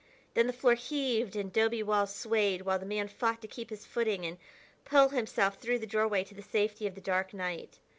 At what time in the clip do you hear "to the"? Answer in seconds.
6.23-6.41